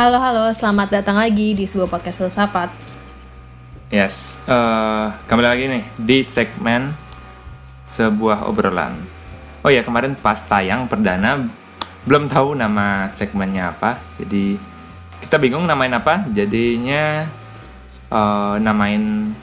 [0.00, 2.72] Halo halo, selamat datang lagi di sebuah podcast filsafat.
[3.92, 6.88] Yes, uh, kembali lagi nih di segmen
[7.84, 8.96] sebuah obrolan.
[9.60, 11.44] Oh ya kemarin pas tayang perdana
[12.08, 14.56] belum tahu nama segmennya apa, jadi
[15.20, 17.28] kita bingung namain apa, jadinya
[18.08, 19.36] uh, namain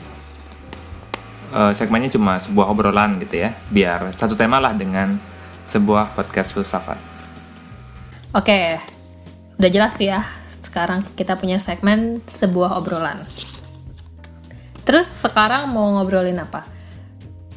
[1.54, 5.22] uh, segmennya cuma sebuah obrolan gitu ya, biar satu tema lah dengan
[5.62, 6.98] sebuah podcast filsafat.
[8.34, 8.82] Oke,
[9.62, 10.26] udah jelas tuh ya
[10.78, 13.26] sekarang kita punya segmen sebuah obrolan.
[14.86, 16.70] Terus sekarang mau ngobrolin apa?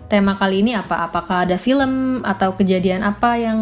[0.09, 1.05] Tema kali ini apa?
[1.05, 3.61] Apakah ada film atau kejadian apa yang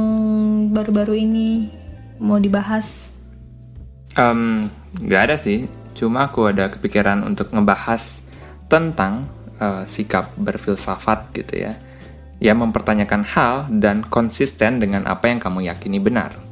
[0.71, 1.75] baru-baru ini
[2.23, 3.11] mau dibahas?
[4.15, 4.71] Um,
[5.03, 8.23] gak ada sih, cuma aku ada kepikiran untuk ngebahas
[8.71, 9.27] tentang
[9.59, 11.75] uh, sikap berfilsafat gitu ya,
[12.39, 16.48] yang mempertanyakan hal dan konsisten dengan apa yang kamu yakini benar.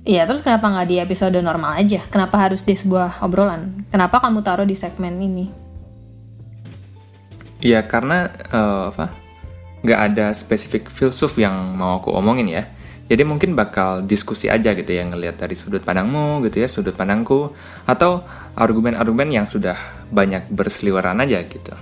[0.00, 2.00] Iya, terus kenapa nggak di episode normal aja?
[2.08, 3.84] Kenapa harus di sebuah obrolan?
[3.92, 5.52] Kenapa kamu taruh di segmen ini?
[7.60, 9.12] Iya, karena uh, apa?
[9.84, 12.64] Nggak ada spesifik filsuf yang mau aku omongin ya.
[13.12, 17.52] Jadi mungkin bakal diskusi aja gitu ya, ngelihat dari sudut pandangmu gitu ya, sudut pandangku,
[17.84, 18.24] atau
[18.56, 19.76] argumen-argumen yang sudah
[20.08, 21.76] banyak berseliweran aja gitu.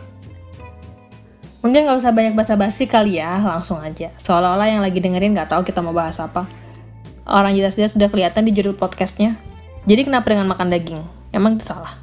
[1.62, 4.10] Mungkin nggak usah banyak basa-basi kali ya, langsung aja.
[4.18, 6.57] Seolah-olah yang lagi dengerin nggak tahu kita mau bahas apa
[7.28, 9.36] orang jelas-jelas sudah kelihatan di judul podcastnya.
[9.84, 11.00] Jadi kenapa dengan makan daging?
[11.30, 12.00] Emang itu salah?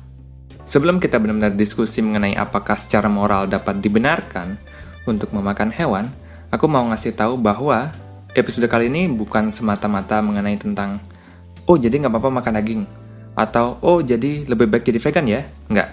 [0.65, 4.57] Sebelum kita benar-benar diskusi mengenai apakah secara moral dapat dibenarkan
[5.05, 6.09] untuk memakan hewan,
[6.49, 7.93] aku mau ngasih tahu bahwa
[8.33, 10.97] episode kali ini bukan semata-mata mengenai tentang
[11.65, 12.81] oh jadi nggak apa-apa makan daging
[13.35, 15.89] atau oh jadi lebih baik jadi vegan ya nggak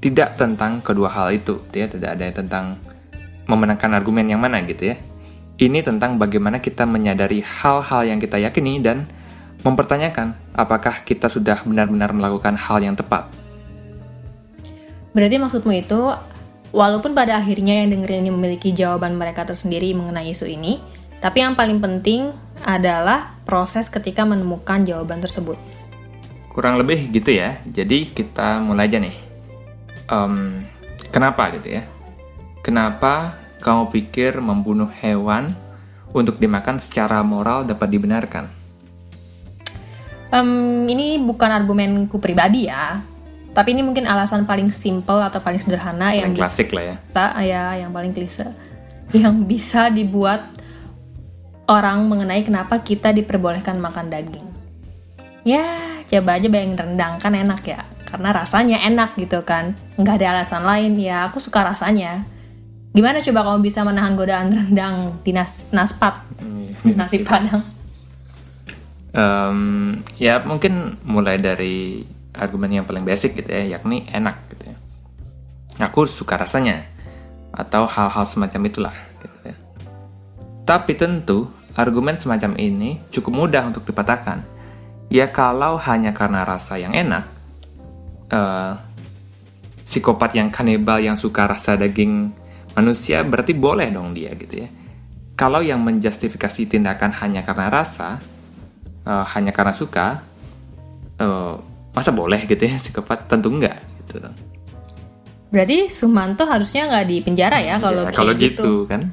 [0.00, 2.80] tidak tentang kedua hal itu ya tidak ada tentang
[3.44, 4.96] memenangkan argumen yang mana gitu ya
[5.60, 9.04] ini tentang bagaimana kita menyadari hal-hal yang kita yakini dan
[9.60, 13.28] mempertanyakan apakah kita sudah benar-benar melakukan hal yang tepat.
[15.12, 16.00] Berarti maksudmu itu,
[16.72, 20.80] walaupun pada akhirnya yang dengerin ini memiliki jawaban mereka tersendiri mengenai isu ini,
[21.20, 22.32] tapi yang paling penting
[22.64, 25.60] adalah proses ketika menemukan jawaban tersebut.
[26.56, 27.60] Kurang lebih gitu ya.
[27.68, 29.16] Jadi kita mulai aja nih.
[30.08, 30.64] Um,
[31.12, 31.82] kenapa gitu ya?
[32.64, 35.52] Kenapa kamu pikir membunuh hewan
[36.10, 38.44] untuk dimakan secara moral dapat dibenarkan?
[40.30, 43.02] Um, ini bukan argumenku pribadi ya,
[43.50, 46.96] tapi ini mungkin alasan paling simple atau paling sederhana paling yang klasik lah ya.
[47.42, 48.46] ya, yang paling klise,
[49.20, 50.54] yang bisa dibuat
[51.66, 54.46] orang mengenai kenapa kita diperbolehkan makan daging.
[55.42, 55.66] Ya,
[56.06, 60.62] coba aja bayangin rendang kan enak ya, karena rasanya enak gitu kan, nggak ada alasan
[60.62, 61.26] lain ya.
[61.26, 62.22] Aku suka rasanya
[62.90, 66.98] Gimana coba kamu bisa menahan godaan rendang di nas naspat hmm.
[66.98, 67.62] nasi padang?
[69.10, 74.76] Um, ya mungkin mulai dari argumen yang paling basic gitu ya, yakni enak gitu ya.
[75.86, 76.86] Aku suka rasanya
[77.50, 78.96] atau hal-hal semacam itulah.
[79.18, 79.56] Gitu ya.
[80.66, 84.42] Tapi tentu argumen semacam ini cukup mudah untuk dipatahkan.
[85.10, 87.26] Ya kalau hanya karena rasa yang enak,
[88.30, 88.78] uh,
[89.82, 92.30] psikopat yang kanibal yang suka rasa daging
[92.74, 94.68] manusia berarti boleh dong dia gitu ya.
[95.34, 98.20] Kalau yang menjustifikasi tindakan hanya karena rasa,
[99.08, 100.20] uh, hanya karena suka,
[101.16, 101.56] uh,
[101.96, 103.26] masa boleh gitu ya psikopat?
[103.26, 104.20] Tentu enggak gitu.
[105.50, 108.54] Berarti Sumanto harusnya nggak di penjara ya kalau ya, kalau gitu.
[108.62, 109.10] gitu kan?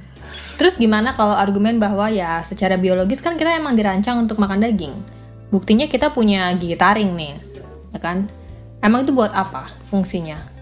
[0.57, 4.93] Terus gimana kalau argumen bahwa ya secara biologis kan kita emang dirancang untuk makan daging.
[5.53, 7.33] Buktinya kita punya gigi taring nih,
[7.95, 8.27] ya kan?
[8.83, 10.56] Emang itu buat apa fungsinya?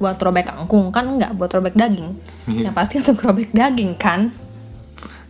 [0.00, 2.16] Buat robek kangkung kan nggak buat robek daging.
[2.48, 4.32] Yang pasti untuk robek daging kan?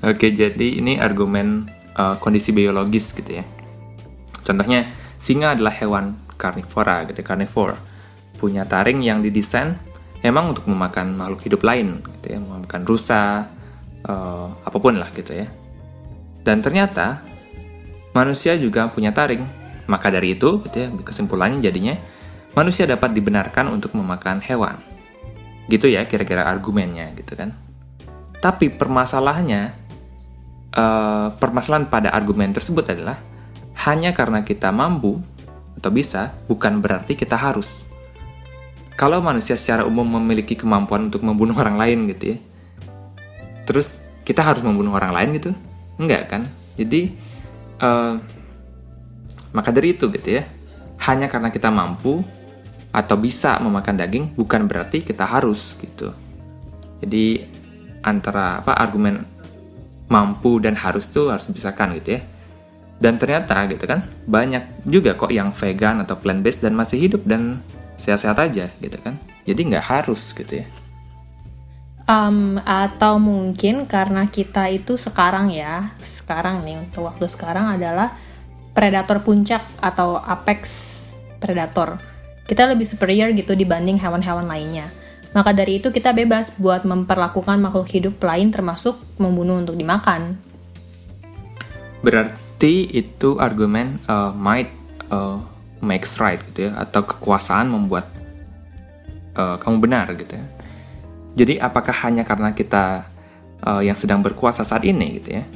[0.01, 1.67] Oke jadi ini argumen
[1.99, 3.45] uh, kondisi biologis gitu ya.
[4.47, 4.89] Contohnya
[5.19, 7.77] singa adalah hewan karnivora gitu karnivore
[8.41, 9.77] punya taring yang didesain
[10.25, 13.53] emang untuk memakan makhluk hidup lain gitu ya memakan rusa
[14.07, 15.51] uh, apa pun lah gitu ya.
[16.41, 17.21] Dan ternyata
[18.17, 19.45] manusia juga punya taring.
[19.91, 21.99] Maka dari itu gitu ya kesimpulannya jadinya
[22.55, 24.77] manusia dapat dibenarkan untuk memakan hewan.
[25.71, 27.55] Gitu ya kira-kira argumennya gitu kan.
[28.41, 29.63] Tapi permasalahannya,
[30.75, 33.21] uh, permasalahan pada argumen tersebut adalah
[33.87, 35.21] hanya karena kita mampu
[35.77, 37.85] atau bisa, bukan berarti kita harus.
[38.97, 42.39] Kalau manusia secara umum memiliki kemampuan untuk membunuh orang lain gitu ya,
[43.65, 45.51] terus kita harus membunuh orang lain gitu?
[45.97, 46.43] Enggak kan?
[46.77, 47.17] Jadi,
[47.81, 48.21] uh,
[49.57, 50.45] maka dari itu gitu ya,
[51.09, 52.21] hanya karena kita mampu,
[52.91, 56.11] atau bisa memakan daging bukan berarti kita harus gitu.
[57.01, 57.47] Jadi
[58.03, 59.25] antara apa argumen
[60.11, 62.23] mampu dan harus tuh harus dipisahkan gitu ya.
[63.01, 67.25] Dan ternyata gitu kan, banyak juga kok yang vegan atau plant based dan masih hidup
[67.25, 67.65] dan
[67.97, 69.17] sehat-sehat aja gitu kan.
[69.49, 70.67] Jadi nggak harus gitu ya.
[72.05, 78.19] Um, atau mungkin karena kita itu sekarang ya, sekarang nih untuk waktu sekarang adalah
[78.77, 80.91] predator puncak atau apex
[81.39, 82.10] predator.
[82.51, 84.91] Kita lebih superior gitu dibanding hewan-hewan lainnya.
[85.31, 90.35] Maka dari itu kita bebas buat memperlakukan makhluk hidup lain termasuk membunuh untuk dimakan.
[92.03, 94.67] Berarti itu argumen uh, might
[95.15, 95.39] uh,
[95.79, 98.11] makes right gitu ya, atau kekuasaan membuat
[99.39, 100.47] uh, kamu benar gitu ya.
[101.39, 103.07] Jadi apakah hanya karena kita
[103.63, 105.47] uh, yang sedang berkuasa saat ini gitu ya,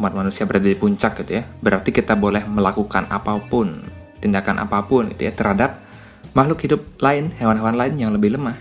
[0.00, 3.84] umat manusia berada di puncak gitu ya, berarti kita boleh melakukan apa pun,
[4.24, 5.84] tindakan apa pun gitu ya terhadap
[6.32, 8.56] makhluk hidup lain, hewan-hewan lain yang lebih lemah.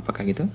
[0.00, 0.48] Apakah gitu?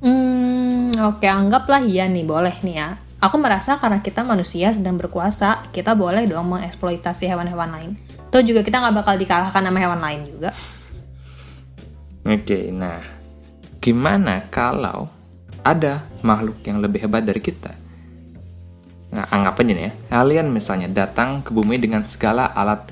[0.00, 2.88] Hmm, oke anggaplah iya nih, boleh nih ya.
[3.18, 7.90] Aku merasa karena kita manusia sedang berkuasa, kita boleh dong mengeksploitasi hewan-hewan lain.
[8.28, 10.50] Tuh juga kita nggak bakal dikalahkan sama hewan lain juga.
[12.24, 13.00] Oke, nah
[13.80, 15.08] gimana kalau
[15.60, 17.72] ada makhluk yang lebih hebat dari kita?
[19.14, 22.84] Nah, anggap aja nih ya, alien misalnya datang ke bumi dengan segala alat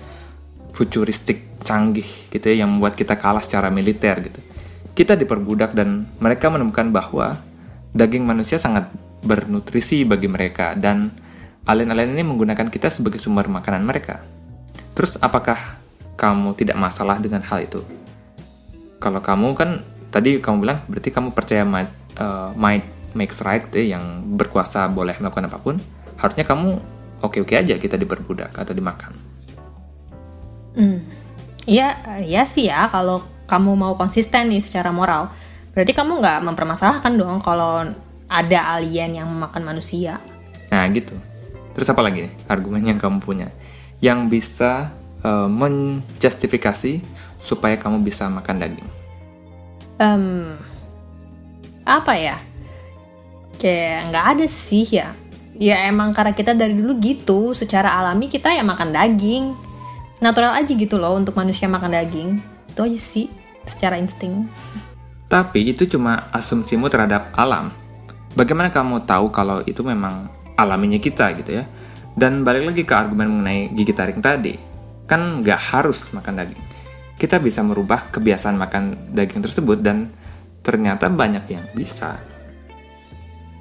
[0.72, 4.40] futuristik canggih gitu ya, yang membuat kita kalah secara militer gitu.
[4.92, 7.40] Kita diperbudak dan mereka menemukan bahwa
[7.96, 8.88] daging manusia sangat
[9.22, 11.12] bernutrisi bagi mereka dan
[11.64, 14.20] alien-alien ini menggunakan kita sebagai sumber makanan mereka.
[14.92, 15.78] Terus apakah
[16.18, 17.80] kamu tidak masalah dengan hal itu?
[18.98, 19.80] Kalau kamu kan
[20.12, 22.84] tadi kamu bilang berarti kamu percaya uh, might
[23.16, 25.76] makes right gitu yang berkuasa boleh melakukan apa pun
[26.20, 26.80] harusnya kamu
[27.24, 29.31] oke-oke aja kita diperbudak atau dimakan
[30.76, 30.98] hmm.
[31.62, 31.94] Iya,
[32.26, 35.30] iya sih ya kalau kamu mau konsisten nih secara moral.
[35.70, 37.86] Berarti kamu nggak mempermasalahkan dong kalau
[38.26, 40.18] ada alien yang memakan manusia.
[40.74, 41.14] Nah gitu.
[41.72, 43.48] Terus apa lagi nih argumen yang kamu punya?
[44.02, 44.90] Yang bisa
[45.22, 46.98] uh, menjustifikasi
[47.38, 48.90] supaya kamu bisa makan daging?
[50.02, 50.58] um,
[51.82, 52.36] apa ya
[53.58, 55.14] kayak nggak ada sih ya
[55.58, 59.54] ya emang karena kita dari dulu gitu secara alami kita ya makan daging
[60.22, 62.38] natural aja gitu loh untuk manusia makan daging
[62.70, 63.26] itu aja sih
[63.66, 64.46] secara insting
[65.26, 67.74] tapi itu cuma asumsimu terhadap alam
[68.38, 71.66] bagaimana kamu tahu kalau itu memang alaminya kita gitu ya
[72.14, 74.54] dan balik lagi ke argumen mengenai gigi taring tadi
[75.10, 76.64] kan nggak harus makan daging
[77.22, 80.10] kita bisa merubah kebiasaan makan daging tersebut dan
[80.66, 82.18] ternyata banyak yang bisa.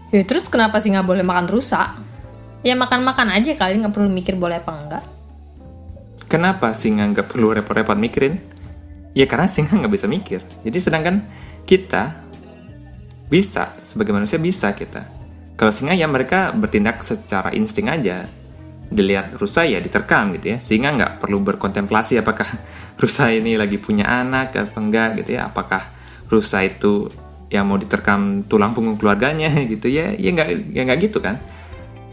[0.09, 1.93] Ya terus kenapa sih nggak boleh makan rusak?
[2.65, 5.05] Ya makan-makan aja kali nggak perlu mikir boleh apa enggak.
[6.31, 8.39] Kenapa singa nggak perlu repot-repot mikirin?
[9.11, 10.39] Ya karena singa nggak bisa mikir.
[10.63, 11.27] Jadi sedangkan
[11.67, 12.23] kita
[13.27, 15.11] bisa, sebagai manusia bisa kita.
[15.59, 18.31] Kalau singa ya mereka bertindak secara insting aja
[18.87, 22.47] dilihat rusa ya diterkam gitu ya sehingga nggak perlu berkontemplasi apakah
[23.01, 25.83] rusa ini lagi punya anak apa enggak gitu ya apakah
[26.27, 27.07] rusa itu
[27.51, 31.39] yang mau diterkam tulang punggung keluarganya gitu ya ya nggak ya nggak gitu kan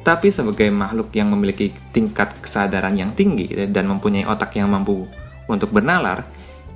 [0.06, 5.04] tapi sebagai makhluk yang memiliki tingkat kesadaran yang tinggi dan mempunyai otak yang mampu
[5.50, 6.24] untuk bernalar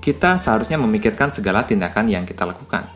[0.03, 2.89] kita seharusnya memikirkan segala tindakan yang kita lakukan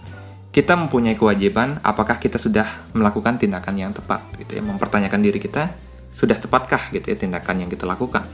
[0.51, 5.87] kita mempunyai kewajiban apakah kita sudah melakukan tindakan yang tepat gitu ya mempertanyakan diri kita
[6.17, 8.25] sudah tepatkah gitu ya tindakan yang kita lakukan?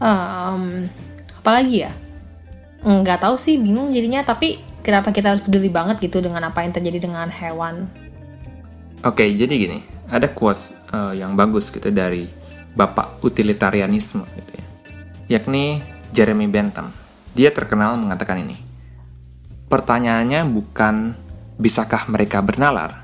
[0.00, 0.88] Um,
[1.44, 1.92] apalagi ya?
[2.80, 4.24] Nggak tahu sih, bingung jadinya.
[4.24, 7.84] Tapi kenapa kita harus peduli banget gitu dengan apa yang terjadi dengan hewan?
[9.04, 12.30] Oke, jadi gini, ada quotes uh, yang bagus gitu dari
[12.76, 14.66] bapak utilitarianisme gitu ya,
[15.38, 15.82] yakni
[16.14, 16.92] Jeremy Bentham.
[17.36, 18.56] Dia terkenal mengatakan ini.
[19.66, 21.12] Pertanyaannya bukan
[21.58, 23.02] bisakah mereka bernalar,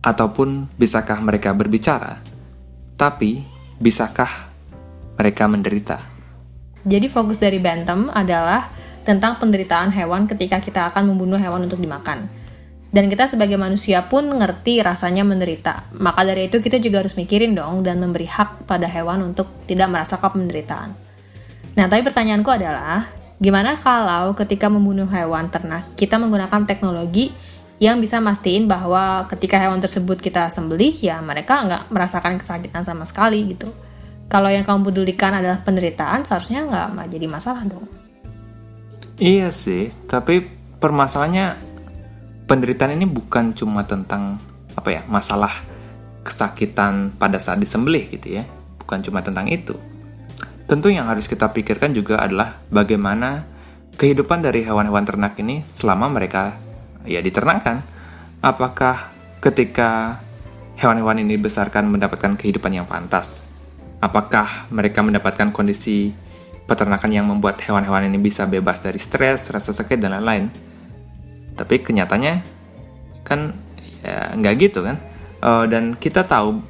[0.00, 2.24] ataupun bisakah mereka berbicara,
[2.96, 3.44] tapi,
[3.80, 4.28] bisakah
[5.16, 5.96] mereka menderita?
[6.84, 8.72] Jadi fokus dari Bantam adalah
[9.04, 12.28] tentang penderitaan hewan ketika kita akan membunuh hewan untuk dimakan.
[12.90, 15.86] Dan kita sebagai manusia pun ngerti rasanya menderita.
[15.94, 19.86] Maka dari itu kita juga harus mikirin dong dan memberi hak pada hewan untuk tidak
[19.94, 20.90] merasakan penderitaan.
[21.78, 23.06] Nah, tapi pertanyaanku adalah,
[23.38, 27.30] gimana kalau ketika membunuh hewan ternak, kita menggunakan teknologi
[27.80, 33.08] yang bisa mastiin bahwa ketika hewan tersebut kita sembelih ya mereka nggak merasakan kesakitan sama
[33.08, 33.72] sekali gitu.
[34.28, 37.88] Kalau yang kamu pedulikan adalah penderitaan seharusnya nggak jadi masalah dong.
[39.16, 40.44] Iya sih, tapi
[40.76, 41.69] permasalahannya
[42.50, 44.42] penderitaan ini bukan cuma tentang
[44.74, 45.54] apa ya masalah
[46.26, 48.44] kesakitan pada saat disembelih gitu ya,
[48.82, 49.78] bukan cuma tentang itu.
[50.66, 53.46] Tentu yang harus kita pikirkan juga adalah bagaimana
[53.94, 56.58] kehidupan dari hewan-hewan ternak ini selama mereka
[57.06, 57.86] ya diternakkan.
[58.42, 60.18] Apakah ketika
[60.74, 63.46] hewan-hewan ini dibesarkan mendapatkan kehidupan yang pantas?
[64.00, 66.10] apakah mereka mendapatkan kondisi
[66.64, 70.48] peternakan yang membuat hewan-hewan ini bisa bebas dari stres, rasa sakit dan lain-lain.
[71.60, 72.34] Tapi kenyataannya
[73.20, 73.52] kan
[74.00, 74.96] ya nggak gitu kan.
[75.40, 76.60] Uh, dan kita tahu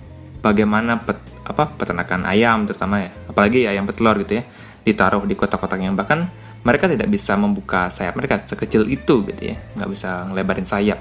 [0.43, 4.45] bagaimana pet, apa peternakan ayam terutama ya, apalagi ayam petelur gitu ya,
[4.83, 6.27] ditaruh di kotak-kotak yang bahkan
[6.63, 10.99] mereka tidak bisa membuka sayap mereka sekecil itu gitu ya, nggak bisa ngelebarin sayap.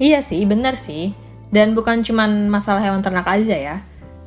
[0.00, 1.12] Iya sih, benar sih.
[1.48, 3.76] Dan bukan cuma masalah hewan ternak aja ya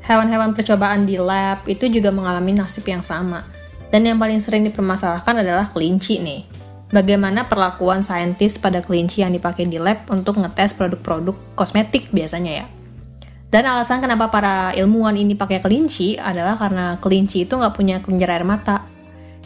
[0.05, 3.45] hewan-hewan percobaan di lab itu juga mengalami nasib yang sama.
[3.91, 6.41] Dan yang paling sering dipermasalahkan adalah kelinci nih.
[6.91, 12.65] Bagaimana perlakuan saintis pada kelinci yang dipakai di lab untuk ngetes produk-produk kosmetik biasanya ya.
[13.51, 18.35] Dan alasan kenapa para ilmuwan ini pakai kelinci adalah karena kelinci itu nggak punya kelenjar
[18.35, 18.87] air mata.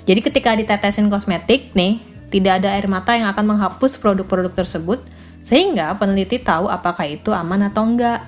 [0.05, 5.01] Jadi ketika ditetesin kosmetik nih, tidak ada air mata yang akan menghapus produk-produk tersebut,
[5.41, 8.21] sehingga peneliti tahu apakah itu aman atau enggak.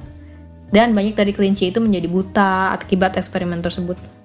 [0.73, 4.16] Dan banyak dari kelinci itu menjadi buta akibat eksperimen tersebut.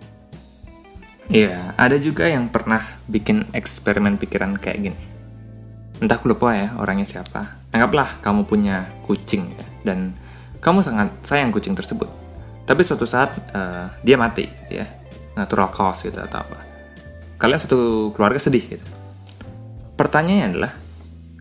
[1.32, 5.00] Iya, ada juga yang pernah bikin eksperimen pikiran kayak gini.
[5.96, 7.64] Entah aku lupa ya orangnya siapa.
[7.72, 10.12] Anggaplah kamu punya kucing ya, dan
[10.60, 12.12] kamu sangat sayang kucing tersebut.
[12.68, 14.84] Tapi suatu saat uh, dia mati, ya,
[15.32, 16.68] natural cause gitu atau apa.
[17.40, 18.84] Kalian satu keluarga sedih gitu.
[19.96, 20.72] Pertanyaannya adalah,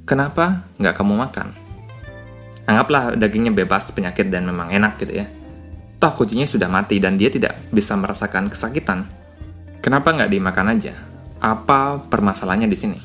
[0.08, 1.48] kenapa nggak kamu makan?
[2.64, 5.28] Anggaplah dagingnya bebas penyakit dan memang enak gitu ya.
[6.00, 9.20] Toh kucingnya sudah mati dan dia tidak bisa merasakan kesakitan.
[9.82, 10.94] Kenapa nggak dimakan aja?
[11.42, 13.00] Apa permasalahannya di sini?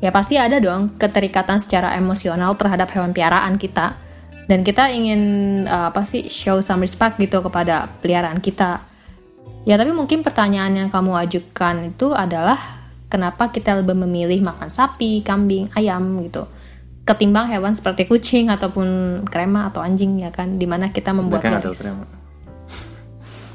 [0.00, 4.00] Ya pasti ada dong keterikatan secara emosional terhadap hewan piaraan kita.
[4.44, 5.20] Dan kita ingin
[5.64, 8.80] uh, apa sih show some respect gitu kepada peliharaan kita.
[9.64, 12.56] Ya tapi mungkin pertanyaan yang kamu ajukan itu adalah
[13.08, 16.48] kenapa kita lebih memilih makan sapi, kambing, ayam gitu
[17.04, 21.76] ketimbang hewan seperti kucing ataupun krema atau anjing ya kan di mana kita membuat garis
[21.76, 22.08] krema.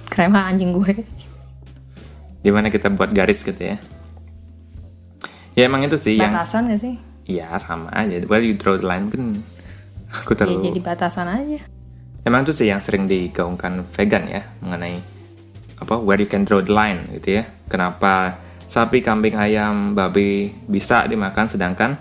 [0.06, 1.02] krema anjing gue
[2.40, 3.78] di mana kita buat garis gitu ya.
[5.58, 6.96] Ya emang itu sih batasan yang gak sih?
[7.30, 8.16] Iya sama aja.
[8.26, 9.44] Well you draw the line kan
[10.10, 11.60] aku ya, terlalu ya, jadi batasan aja.
[12.24, 15.00] Emang itu sih yang sering digaungkan vegan ya mengenai
[15.80, 17.44] apa where you can draw the line gitu ya.
[17.68, 21.92] Kenapa sapi kambing ayam babi bisa dimakan sedangkan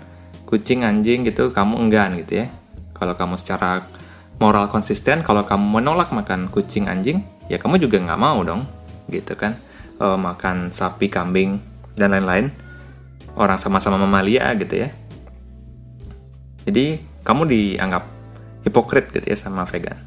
[0.47, 2.47] kucing anjing gitu kamu enggan gitu ya.
[2.95, 3.87] Kalau kamu secara
[4.39, 8.63] moral konsisten kalau kamu menolak makan kucing anjing ya kamu juga nggak mau dong
[9.11, 9.53] gitu kan
[9.99, 11.59] e, makan sapi kambing
[11.99, 12.49] dan lain-lain.
[13.35, 14.89] Orang sama-sama mamalia gitu ya.
[16.63, 18.03] Jadi kamu dianggap
[18.63, 19.99] hipokrit gitu ya sama vegan.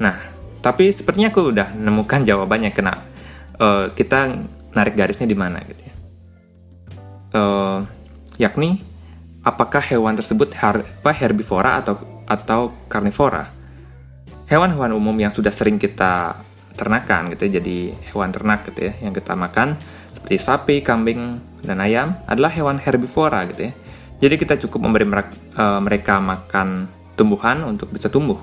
[0.00, 0.16] Nah
[0.58, 2.98] tapi sepertinya aku udah nemukan jawabannya kena
[3.54, 4.34] e, kita
[4.74, 5.94] narik garisnya di mana gitu ya.
[7.32, 7.42] E,
[8.40, 8.82] yakni
[9.42, 11.94] apakah hewan tersebut her, apa, herbivora atau
[12.28, 12.60] atau
[12.92, 13.48] karnivora.
[14.48, 16.36] Hewan-hewan umum yang sudah sering kita
[16.78, 19.74] ternakan gitu ya, jadi hewan ternak gitu ya yang kita makan
[20.14, 23.72] seperti sapi, kambing, dan ayam adalah hewan herbivora gitu ya.
[24.18, 28.38] Jadi kita cukup memberi mereka, uh, mereka makan tumbuhan untuk bisa tumbuh.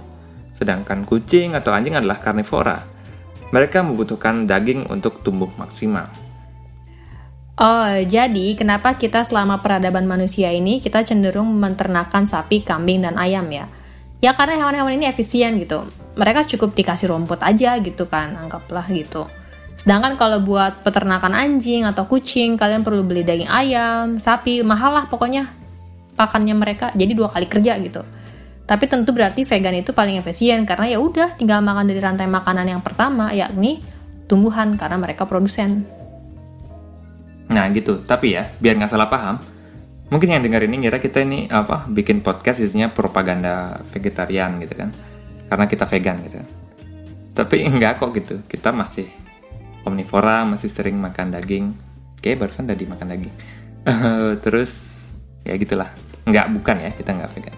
[0.55, 2.79] Sedangkan kucing atau anjing adalah karnivora.
[3.51, 6.07] Mereka membutuhkan daging untuk tumbuh maksimal.
[7.55, 13.47] Oh, jadi kenapa kita selama peradaban manusia ini kita cenderung menternakan sapi, kambing, dan ayam
[13.47, 13.71] ya?
[14.19, 15.87] Ya karena hewan-hewan ini efisien gitu.
[16.15, 19.27] Mereka cukup dikasih rumput aja gitu kan, anggaplah gitu.
[19.75, 25.05] Sedangkan kalau buat peternakan anjing atau kucing, kalian perlu beli daging ayam, sapi, mahal lah
[25.11, 25.51] pokoknya
[26.15, 26.95] pakannya mereka.
[26.95, 28.01] Jadi dua kali kerja gitu.
[28.65, 32.65] Tapi tentu berarti vegan itu paling efisien karena ya udah tinggal makan dari rantai makanan
[32.65, 33.83] yang pertama yakni
[34.25, 35.85] tumbuhan karena mereka produsen.
[37.45, 39.37] Nah gitu, tapi ya biar nggak salah paham,
[40.09, 44.89] mungkin yang dengar ini ngira kita ini apa bikin podcast isinya propaganda vegetarian gitu kan,
[45.49, 46.39] karena kita vegan gitu.
[47.35, 49.07] Tapi enggak kok gitu, kita masih
[49.85, 51.75] omnivora, masih sering makan daging.
[52.19, 53.35] Kayak barusan tadi makan daging.
[54.43, 55.05] Terus
[55.45, 55.93] ya gitulah,
[56.25, 57.57] nggak bukan ya kita nggak vegan.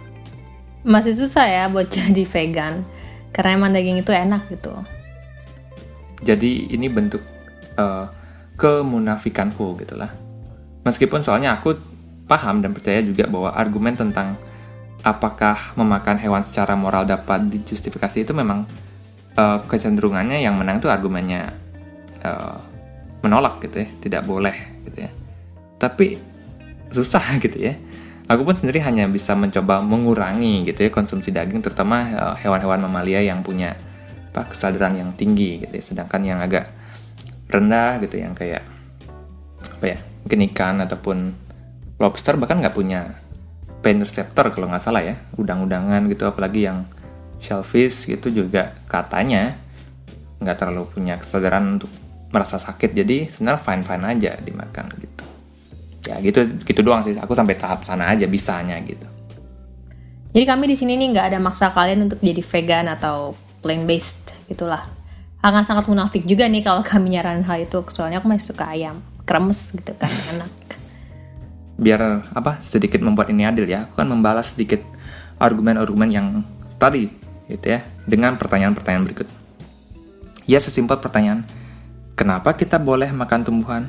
[0.88, 2.84] Masih susah ya buat jadi vegan,
[3.32, 4.75] karena emang daging itu enak gitu.
[6.25, 7.22] Jadi ini bentuk
[7.77, 8.10] uh,
[8.58, 10.10] kemunafikanku gitu lah.
[10.84, 11.75] Meskipun soalnya aku
[12.27, 14.36] paham dan percaya juga bahwa argumen tentang
[15.08, 18.68] apakah memakan hewan secara moral dapat dijustifikasi itu memang
[19.40, 21.56] uh, kecenderungannya yang menang tuh argumennya
[22.28, 22.60] uh,
[23.24, 25.12] menolak gitu ya, tidak boleh gitu ya.
[25.80, 26.20] Tapi
[26.92, 27.80] susah gitu ya.
[28.28, 33.24] Aku pun sendiri hanya bisa mencoba mengurangi gitu ya konsumsi daging terutama uh, hewan-hewan mamalia
[33.24, 33.80] yang punya
[34.36, 35.84] apa, kesadaran yang tinggi gitu ya.
[35.84, 36.68] Sedangkan yang agak
[37.48, 38.60] rendah gitu yang kayak
[39.80, 39.98] apa ya
[40.28, 41.18] mungkin ikan ataupun
[41.96, 43.16] lobster bahkan nggak punya
[43.82, 46.84] pain receptor kalau nggak salah ya udang-udangan gitu apalagi yang
[47.38, 49.58] shellfish gitu juga katanya
[50.42, 51.90] nggak terlalu punya kesadaran untuk
[52.30, 52.94] merasa sakit.
[52.94, 55.24] Jadi sebenarnya fine fine aja dimakan gitu.
[56.08, 57.18] Ya gitu gitu doang sih.
[57.18, 59.08] Aku sampai tahap sana aja bisanya gitu.
[60.36, 63.34] Jadi kami di sini nih nggak ada maksa kalian untuk jadi vegan atau
[63.66, 64.86] plant based gitulah
[65.42, 67.82] akan sangat munafik juga nih kalau kami nyaranin hal itu.
[67.90, 69.02] Soalnya aku masih suka ayam.
[69.28, 70.08] Kremes gitu kan
[70.38, 70.67] enak
[71.78, 73.86] biar apa sedikit membuat ini adil ya.
[73.88, 74.82] Aku kan membalas sedikit
[75.38, 76.28] argumen-argumen yang
[76.82, 77.10] tadi
[77.48, 79.30] gitu ya dengan pertanyaan-pertanyaan berikut.
[80.50, 81.46] Ya sesimpel pertanyaan
[82.18, 83.84] kenapa kita boleh makan tumbuhan?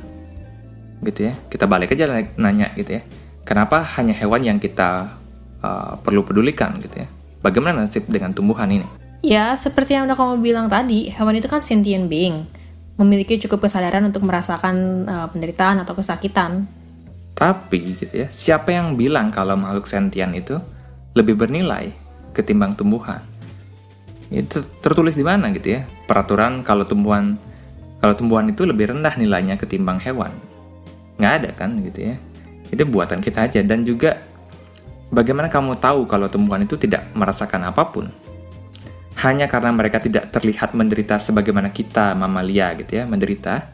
[1.00, 3.02] Gitu ya kita balik aja nanya gitu ya.
[3.48, 5.08] Kenapa hanya hewan yang kita
[5.64, 6.76] uh, perlu pedulikan?
[6.84, 7.08] Gitu ya.
[7.40, 8.84] Bagaimana nasib dengan tumbuhan ini?
[9.24, 12.44] Ya seperti yang udah kamu bilang tadi hewan itu kan sentient being
[12.98, 16.66] memiliki cukup kesadaran untuk merasakan uh, penderitaan atau kesakitan
[17.38, 20.58] tapi gitu ya siapa yang bilang kalau makhluk sentient itu
[21.14, 21.94] lebih bernilai
[22.34, 23.22] ketimbang tumbuhan
[24.34, 27.38] itu tertulis di mana gitu ya peraturan kalau tumbuhan
[27.98, 30.30] kalau tumbuhan itu lebih rendah nilainya ketimbang hewan.
[31.18, 32.16] Nggak ada kan gitu ya.
[32.70, 33.60] Itu buatan kita aja.
[33.66, 34.22] Dan juga
[35.10, 38.06] bagaimana kamu tahu kalau tumbuhan itu tidak merasakan apa pun?
[39.18, 43.66] Hanya karena mereka tidak terlihat menderita sebagaimana kita mamalia gitu ya, menderita.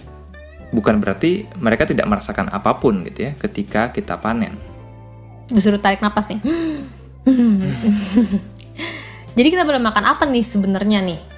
[0.75, 4.59] Bukan berarti mereka tidak merasakan apa pun gitu ya ketika kita panen.
[5.47, 6.43] Disuruh tarik napas nih.
[9.39, 11.35] Jadi kita boleh makan apa nih sebenarnya nih?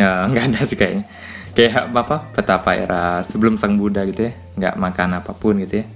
[0.00, 1.04] ya nggak ada sih kayaknya
[1.52, 5.86] kayak apa petapa era sebelum sang Buddha gitu ya nggak makan apa pun gitu ya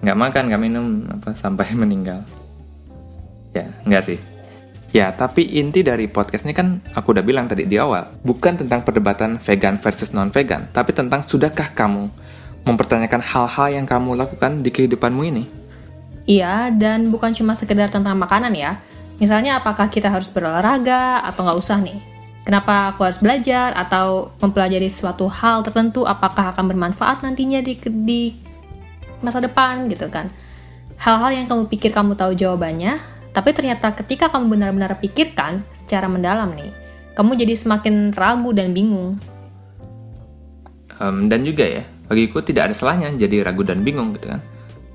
[0.00, 2.24] nggak makan nggak minum apa sampai meninggal
[3.52, 4.18] ya nggak sih
[4.94, 8.86] ya tapi inti dari podcast ini kan aku udah bilang tadi di awal bukan tentang
[8.86, 12.06] perdebatan vegan versus non vegan tapi tentang sudahkah kamu
[12.64, 15.44] mempertanyakan hal-hal yang kamu lakukan di kehidupanmu ini?
[16.24, 18.80] Iya dan bukan cuma sekedar tentang makanan ya.
[19.20, 22.00] Misalnya apakah kita harus berolahraga atau nggak usah nih?
[22.44, 28.36] Kenapa aku harus belajar atau mempelajari suatu hal tertentu apakah akan bermanfaat nantinya di di
[29.20, 30.28] masa depan gitu kan.
[31.00, 33.00] Hal-hal yang kamu pikir kamu tahu jawabannya,
[33.34, 36.70] tapi ternyata ketika kamu benar-benar pikirkan secara mendalam nih,
[37.18, 39.18] kamu jadi semakin ragu dan bingung.
[41.02, 44.38] Um, dan juga ya, bagiku tidak ada salahnya jadi ragu dan bingung gitu kan.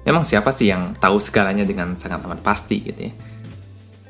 [0.07, 3.13] Emang siapa sih yang tahu segalanya dengan sangat amat pasti gitu ya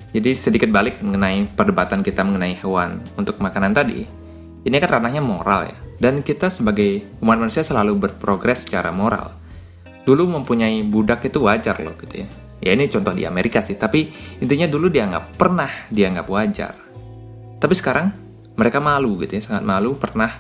[0.10, 4.10] jadi sedikit balik mengenai perdebatan kita mengenai hewan untuk makanan tadi.
[4.66, 5.78] Ini kan ranahnya moral ya.
[6.00, 9.36] Dan kita sebagai umat manusia selalu berprogres secara moral.
[10.08, 12.28] Dulu mempunyai budak itu wajar loh gitu ya.
[12.60, 14.12] Ya ini contoh di Amerika sih, tapi
[14.44, 16.74] intinya dulu dianggap pernah dianggap wajar.
[17.60, 18.12] Tapi sekarang
[18.60, 20.32] mereka malu gitu ya, sangat malu pernah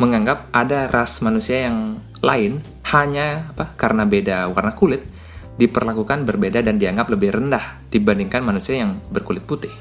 [0.00, 2.62] menganggap ada ras manusia yang lain
[2.94, 5.02] hanya apa karena beda warna kulit
[5.58, 9.74] diperlakukan berbeda dan dianggap lebih rendah dibandingkan manusia yang berkulit putih.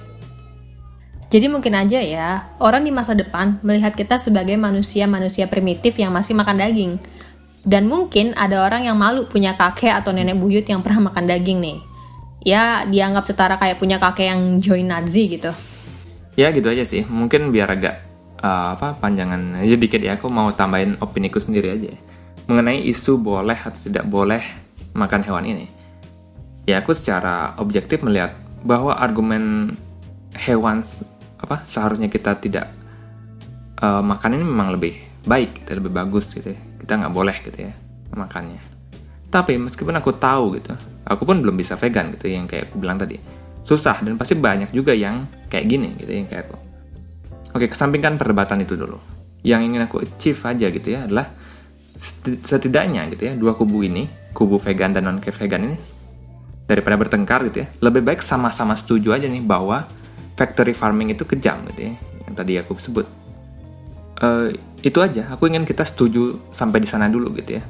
[1.28, 6.34] Jadi mungkin aja ya, orang di masa depan melihat kita sebagai manusia-manusia primitif yang masih
[6.34, 6.94] makan daging.
[7.68, 11.60] Dan mungkin ada orang yang malu punya kakek atau nenek buyut yang pernah makan daging
[11.60, 11.78] nih.
[12.48, 15.52] Ya, dianggap setara kayak punya kakek yang join Nazi gitu.
[16.40, 18.08] Ya gitu aja sih, mungkin biar agak
[18.40, 21.92] uh, apa panjangan aja dikit ya, aku mau tambahin opini ku sendiri aja.
[22.48, 24.40] Mengenai isu boleh atau tidak boleh
[24.96, 25.68] makan hewan ini.
[26.64, 28.32] Ya aku secara objektif melihat
[28.64, 29.76] bahwa argumen
[30.40, 30.88] hewan
[31.36, 32.72] apa seharusnya kita tidak
[33.84, 36.60] uh, makan ini memang lebih baik, kita lebih bagus gitu ya.
[36.80, 37.74] Kita nggak boleh gitu ya
[38.16, 38.62] makannya.
[39.28, 42.96] Tapi meskipun aku tahu gitu, aku pun belum bisa vegan gitu yang kayak aku bilang
[42.98, 43.20] tadi.
[43.68, 46.58] Susah dan pasti banyak juga yang kayak gini gitu yang kayak aku.
[47.60, 48.96] Oke, kesampingkan perdebatan itu dulu.
[49.44, 51.28] Yang ingin aku achieve aja gitu ya adalah
[52.44, 55.78] setidaknya gitu ya dua kubu ini kubu vegan dan non vegan ini
[56.70, 59.88] daripada bertengkar gitu ya lebih baik sama-sama setuju aja nih bahwa
[60.38, 61.94] factory farming itu kejam gitu ya
[62.30, 63.10] yang tadi aku sebut
[64.22, 67.64] uh, itu aja aku ingin kita setuju sampai di sana dulu gitu ya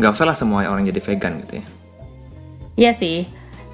[0.00, 1.64] nggak usah lah semua orang jadi vegan gitu ya
[2.76, 3.28] iya sih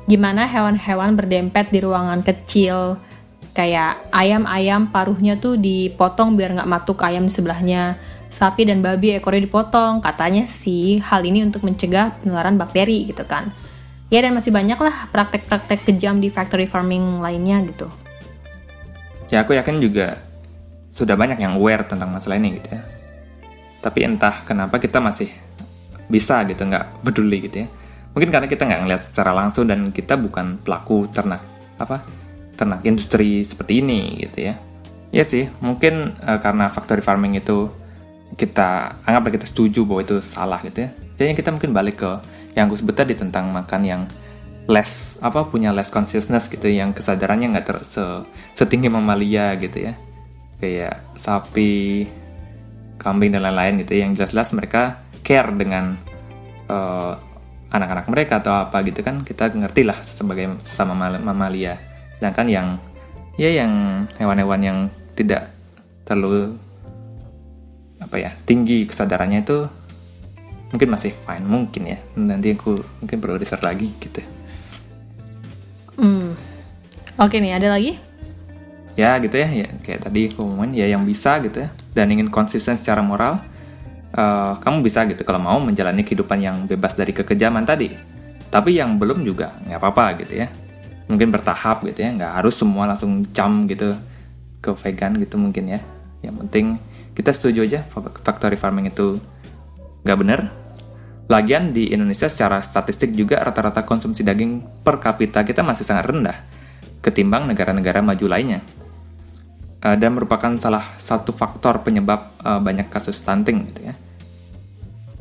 [0.07, 2.99] gimana hewan-hewan berdempet di ruangan kecil
[3.57, 7.97] kayak ayam-ayam paruhnya tuh dipotong biar nggak matuk ayam di sebelahnya
[8.37, 10.05] sapi dan babi ekornya dipotong.
[10.05, 13.49] Katanya sih hal ini untuk mencegah penularan bakteri gitu kan.
[14.13, 17.91] Ya dan masih banyak lah praktek-praktek kejam di factory farming lainnya gitu.
[19.33, 20.23] Ya aku yakin juga
[20.97, 22.81] sudah banyak yang aware tentang masalah ini gitu ya.
[23.85, 25.29] Tapi entah kenapa kita masih
[26.09, 27.69] bisa gitu nggak peduli gitu ya.
[28.17, 31.45] Mungkin karena kita nggak ngeliat secara langsung dan kita bukan pelaku ternak
[31.77, 32.01] apa
[32.57, 34.57] ternak industri seperti ini gitu ya.
[35.13, 37.69] Ya sih, mungkin uh, karena factory farming itu
[38.41, 40.91] kita anggaplah kita setuju bahwa itu salah gitu ya.
[41.21, 42.11] Jadi kita mungkin balik ke
[42.57, 44.03] yang aku sebut tadi tentang makan yang
[44.67, 48.25] less apa punya less consciousness gitu yang kesadarannya nggak ter se-
[48.57, 49.95] setinggi mamalia gitu ya
[50.61, 52.05] kayak sapi
[52.97, 54.01] kambing dan lain-lain gitu ya.
[54.09, 55.97] yang jelas-jelas mereka care dengan
[56.69, 57.15] eh,
[57.71, 61.77] anak-anak mereka atau apa gitu kan kita ngerti lah sebagai sama mamalia
[62.17, 62.67] sedangkan yang
[63.37, 63.73] ya yang
[64.17, 64.79] hewan-hewan yang
[65.13, 65.53] tidak
[66.09, 66.57] terlalu
[68.01, 69.69] apa ya tinggi kesadarannya itu
[70.73, 74.25] mungkin masih fine mungkin ya nanti aku mungkin perlu research lagi gitu
[75.97, 76.37] Hmm.
[77.17, 77.97] Oke nih, ada lagi?
[78.97, 81.69] Ya gitu ya, ya kayak tadi aku ya yang bisa gitu ya.
[81.93, 83.45] Dan ingin konsisten secara moral
[84.11, 85.23] eh, kamu bisa gitu.
[85.23, 87.93] Kalau mau menjalani kehidupan yang bebas dari kekejaman tadi.
[88.49, 90.49] Tapi yang belum juga nggak apa-apa gitu ya.
[91.07, 92.11] Mungkin bertahap gitu ya.
[92.17, 93.95] Nggak harus semua langsung jam gitu
[94.65, 95.81] ke vegan gitu mungkin ya.
[96.25, 96.67] Yang penting
[97.13, 97.81] kita setuju aja
[98.25, 99.21] factory farming itu
[100.03, 100.41] nggak bener.
[101.27, 106.39] Lagian di Indonesia secara statistik juga rata-rata konsumsi daging per kapita kita masih sangat rendah
[107.07, 108.63] ketimbang negara-negara maju lainnya.
[109.77, 113.95] Uh, dan merupakan salah satu faktor penyebab uh, banyak kasus stunting gitu ya.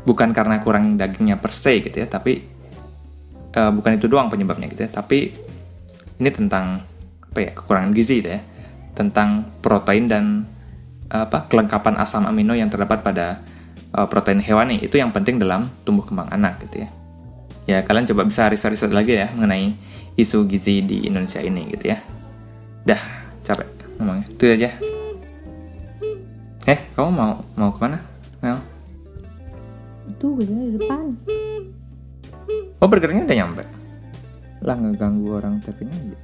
[0.08, 2.40] Bukan karena kurang dagingnya per se gitu ya, tapi
[3.52, 5.36] uh, bukan itu doang penyebabnya gitu ya, tapi
[6.24, 6.80] ini tentang
[7.20, 8.42] apa ya kekurangan gizi gitu ya,
[8.96, 10.48] tentang protein dan
[11.12, 13.44] apa kelengkapan asam amino yang terdapat pada
[13.92, 16.90] uh, protein hewani itu yang penting dalam tumbuh kembang anak gitu ya.
[17.68, 19.76] Ya kalian coba bisa riset-riset lagi ya mengenai
[20.16, 22.00] isu gizi di Indonesia ini gitu ya.
[22.88, 23.04] Dah
[23.44, 24.26] capek ngomongnya.
[24.32, 24.70] Itu aja.
[26.66, 28.00] Eh kamu mau mau ke mana
[28.42, 28.58] Mel?
[30.10, 31.14] Itu ke di depan.
[32.82, 33.64] Oh bergernya udah nyampe?
[34.66, 36.18] Lah ngeganggu orang tapi aja.